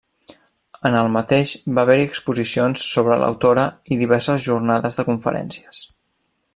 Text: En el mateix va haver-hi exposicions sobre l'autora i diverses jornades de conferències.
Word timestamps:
En 0.89 0.95
el 1.01 1.09
mateix 1.15 1.51
va 1.79 1.83
haver-hi 1.87 2.07
exposicions 2.11 2.87
sobre 2.95 3.19
l'autora 3.25 3.67
i 3.97 4.01
diverses 4.01 4.49
jornades 4.49 4.99
de 5.01 5.07
conferències. 5.13 5.85